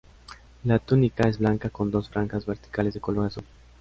[0.63, 3.43] La túnica es blanca con dos franjas verticales de color azul.